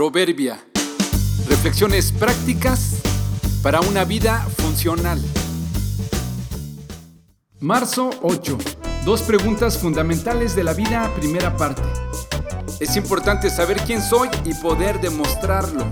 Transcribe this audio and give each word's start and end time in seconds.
Proverbia. 0.00 0.58
Reflexiones 1.46 2.10
prácticas 2.10 3.02
para 3.62 3.82
una 3.82 4.06
vida 4.06 4.38
funcional. 4.56 5.20
Marzo 7.60 8.08
8. 8.22 8.56
Dos 9.04 9.20
preguntas 9.20 9.76
fundamentales 9.76 10.56
de 10.56 10.64
la 10.64 10.72
vida, 10.72 11.12
primera 11.16 11.54
parte. 11.54 11.82
Es 12.80 12.96
importante 12.96 13.50
saber 13.50 13.76
quién 13.84 14.00
soy 14.00 14.30
y 14.46 14.54
poder 14.54 15.02
demostrarlo. 15.02 15.84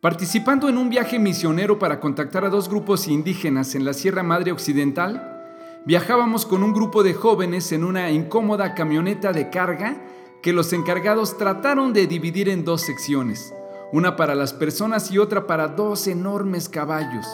Participando 0.00 0.70
en 0.70 0.78
un 0.78 0.88
viaje 0.88 1.18
misionero 1.18 1.78
para 1.78 2.00
contactar 2.00 2.46
a 2.46 2.48
dos 2.48 2.70
grupos 2.70 3.08
indígenas 3.08 3.74
en 3.74 3.84
la 3.84 3.92
Sierra 3.92 4.22
Madre 4.22 4.52
Occidental, 4.52 5.44
viajábamos 5.84 6.46
con 6.46 6.62
un 6.62 6.72
grupo 6.72 7.02
de 7.02 7.12
jóvenes 7.12 7.72
en 7.72 7.84
una 7.84 8.10
incómoda 8.10 8.72
camioneta 8.74 9.34
de 9.34 9.50
carga 9.50 10.00
que 10.42 10.52
los 10.52 10.72
encargados 10.72 11.38
trataron 11.38 11.92
de 11.92 12.08
dividir 12.08 12.48
en 12.48 12.64
dos 12.64 12.82
secciones, 12.82 13.54
una 13.92 14.16
para 14.16 14.34
las 14.34 14.52
personas 14.52 15.12
y 15.12 15.18
otra 15.18 15.46
para 15.46 15.68
dos 15.68 16.08
enormes 16.08 16.68
caballos. 16.68 17.26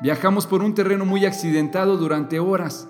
Viajamos 0.00 0.46
por 0.46 0.62
un 0.62 0.72
terreno 0.72 1.04
muy 1.04 1.26
accidentado 1.26 1.96
durante 1.96 2.38
horas. 2.38 2.88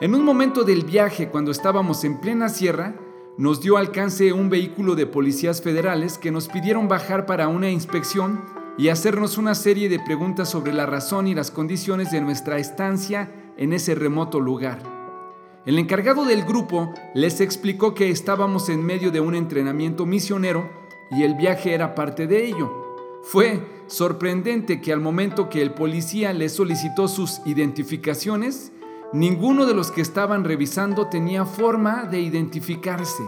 En 0.00 0.14
un 0.14 0.24
momento 0.24 0.64
del 0.64 0.84
viaje, 0.84 1.28
cuando 1.28 1.50
estábamos 1.50 2.02
en 2.04 2.18
plena 2.18 2.48
sierra, 2.48 2.94
nos 3.36 3.60
dio 3.60 3.76
alcance 3.76 4.32
un 4.32 4.48
vehículo 4.48 4.94
de 4.94 5.06
policías 5.06 5.60
federales 5.60 6.16
que 6.16 6.30
nos 6.30 6.48
pidieron 6.48 6.88
bajar 6.88 7.26
para 7.26 7.48
una 7.48 7.70
inspección 7.70 8.42
y 8.78 8.88
hacernos 8.88 9.36
una 9.36 9.54
serie 9.54 9.90
de 9.90 10.00
preguntas 10.00 10.48
sobre 10.48 10.72
la 10.72 10.86
razón 10.86 11.28
y 11.28 11.34
las 11.34 11.50
condiciones 11.50 12.10
de 12.10 12.22
nuestra 12.22 12.58
estancia 12.58 13.30
en 13.58 13.74
ese 13.74 13.94
remoto 13.94 14.40
lugar. 14.40 15.01
El 15.64 15.78
encargado 15.78 16.24
del 16.24 16.42
grupo 16.42 16.92
les 17.14 17.40
explicó 17.40 17.94
que 17.94 18.10
estábamos 18.10 18.68
en 18.68 18.84
medio 18.84 19.12
de 19.12 19.20
un 19.20 19.36
entrenamiento 19.36 20.06
misionero 20.06 20.68
y 21.12 21.22
el 21.22 21.36
viaje 21.36 21.72
era 21.72 21.94
parte 21.94 22.26
de 22.26 22.44
ello. 22.46 22.98
Fue 23.22 23.64
sorprendente 23.86 24.80
que 24.80 24.92
al 24.92 25.00
momento 25.00 25.48
que 25.48 25.62
el 25.62 25.72
policía 25.72 26.32
les 26.32 26.50
solicitó 26.52 27.06
sus 27.06 27.40
identificaciones, 27.44 28.72
ninguno 29.12 29.64
de 29.64 29.74
los 29.74 29.92
que 29.92 30.00
estaban 30.00 30.42
revisando 30.42 31.06
tenía 31.06 31.44
forma 31.44 32.06
de 32.06 32.20
identificarse. 32.20 33.22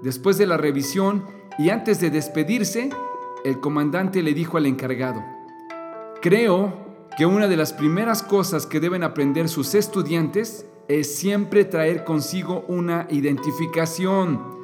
Después 0.00 0.38
de 0.38 0.46
la 0.46 0.56
revisión 0.56 1.26
y 1.58 1.68
antes 1.68 2.00
de 2.00 2.08
despedirse, 2.08 2.88
el 3.44 3.60
comandante 3.60 4.22
le 4.22 4.32
dijo 4.32 4.56
al 4.56 4.64
encargado, 4.64 5.22
creo 6.22 6.86
que 7.18 7.26
una 7.26 7.46
de 7.46 7.56
las 7.58 7.74
primeras 7.74 8.22
cosas 8.22 8.64
que 8.64 8.80
deben 8.80 9.02
aprender 9.02 9.50
sus 9.50 9.74
estudiantes 9.74 10.64
es 10.88 11.16
siempre 11.16 11.64
traer 11.64 12.04
consigo 12.04 12.64
una 12.68 13.06
identificación. 13.10 14.56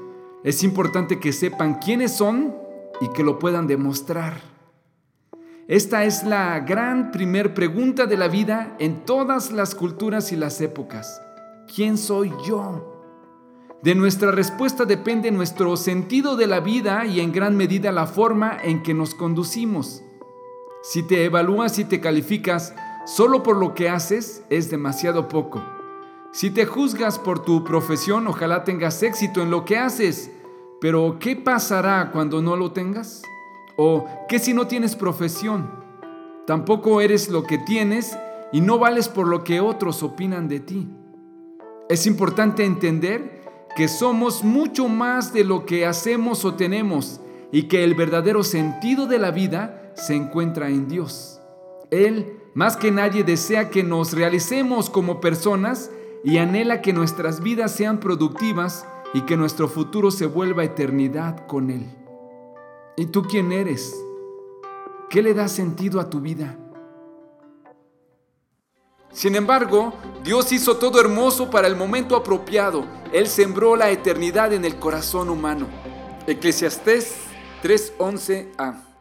Es 0.44 0.62
importante 0.62 1.18
que 1.18 1.32
sepan 1.32 1.74
quiénes 1.74 2.12
son 2.12 2.54
y 3.00 3.08
que 3.08 3.24
lo 3.24 3.38
puedan 3.38 3.66
demostrar. 3.66 4.40
Esta 5.68 6.04
es 6.04 6.24
la 6.24 6.60
gran 6.60 7.12
primer 7.12 7.54
pregunta 7.54 8.06
de 8.06 8.16
la 8.16 8.28
vida 8.28 8.76
en 8.78 9.04
todas 9.04 9.52
las 9.52 9.74
culturas 9.74 10.32
y 10.32 10.36
las 10.36 10.60
épocas. 10.60 11.20
¿Quién 11.74 11.96
soy 11.96 12.32
yo? 12.46 12.88
De 13.82 13.94
nuestra 13.94 14.30
respuesta 14.30 14.84
depende 14.84 15.30
nuestro 15.30 15.76
sentido 15.76 16.36
de 16.36 16.46
la 16.46 16.60
vida 16.60 17.04
y 17.04 17.20
en 17.20 17.32
gran 17.32 17.56
medida 17.56 17.90
la 17.90 18.06
forma 18.06 18.56
en 18.62 18.82
que 18.82 18.94
nos 18.94 19.14
conducimos. 19.14 20.02
Si 20.82 21.02
te 21.02 21.24
evalúas 21.24 21.78
y 21.78 21.84
te 21.84 22.00
calificas 22.00 22.74
solo 23.06 23.42
por 23.42 23.56
lo 23.56 23.74
que 23.74 23.88
haces, 23.88 24.44
es 24.50 24.70
demasiado 24.70 25.28
poco. 25.28 25.81
Si 26.34 26.50
te 26.50 26.64
juzgas 26.64 27.18
por 27.18 27.44
tu 27.44 27.62
profesión, 27.62 28.26
ojalá 28.26 28.64
tengas 28.64 29.02
éxito 29.02 29.42
en 29.42 29.50
lo 29.50 29.66
que 29.66 29.76
haces, 29.76 30.30
pero 30.80 31.18
¿qué 31.20 31.36
pasará 31.36 32.10
cuando 32.10 32.40
no 32.40 32.56
lo 32.56 32.72
tengas? 32.72 33.22
¿O 33.76 34.06
qué 34.30 34.38
si 34.38 34.54
no 34.54 34.66
tienes 34.66 34.96
profesión? 34.96 35.70
Tampoco 36.46 37.02
eres 37.02 37.28
lo 37.28 37.44
que 37.44 37.58
tienes 37.58 38.16
y 38.50 38.62
no 38.62 38.78
vales 38.78 39.10
por 39.10 39.28
lo 39.28 39.44
que 39.44 39.60
otros 39.60 40.02
opinan 40.02 40.48
de 40.48 40.60
ti. 40.60 40.88
Es 41.90 42.06
importante 42.06 42.64
entender 42.64 43.42
que 43.76 43.86
somos 43.86 44.42
mucho 44.42 44.88
más 44.88 45.34
de 45.34 45.44
lo 45.44 45.66
que 45.66 45.84
hacemos 45.84 46.46
o 46.46 46.54
tenemos 46.54 47.20
y 47.52 47.64
que 47.64 47.84
el 47.84 47.94
verdadero 47.94 48.42
sentido 48.42 49.06
de 49.06 49.18
la 49.18 49.32
vida 49.32 49.92
se 49.96 50.14
encuentra 50.14 50.70
en 50.70 50.88
Dios. 50.88 51.42
Él, 51.90 52.38
más 52.54 52.78
que 52.78 52.90
nadie, 52.90 53.22
desea 53.22 53.68
que 53.68 53.82
nos 53.82 54.14
realicemos 54.14 54.88
como 54.88 55.20
personas 55.20 55.90
y 56.24 56.38
anhela 56.38 56.82
que 56.82 56.92
nuestras 56.92 57.40
vidas 57.42 57.72
sean 57.72 57.98
productivas 57.98 58.86
y 59.14 59.22
que 59.22 59.36
nuestro 59.36 59.68
futuro 59.68 60.10
se 60.10 60.26
vuelva 60.26 60.64
eternidad 60.64 61.46
con 61.46 61.70
Él. 61.70 61.86
¿Y 62.96 63.06
tú 63.06 63.22
quién 63.22 63.52
eres? 63.52 63.94
¿Qué 65.10 65.22
le 65.22 65.34
da 65.34 65.48
sentido 65.48 66.00
a 66.00 66.08
tu 66.08 66.20
vida? 66.20 66.56
Sin 69.12 69.36
embargo, 69.36 69.92
Dios 70.24 70.52
hizo 70.52 70.78
todo 70.78 70.98
hermoso 71.00 71.50
para 71.50 71.66
el 71.66 71.76
momento 71.76 72.16
apropiado. 72.16 72.86
Él 73.12 73.26
sembró 73.26 73.76
la 73.76 73.90
eternidad 73.90 74.52
en 74.54 74.64
el 74.64 74.76
corazón 74.76 75.28
humano. 75.28 75.66
Eclesiastés 76.26 77.14
3:11a 77.62 78.91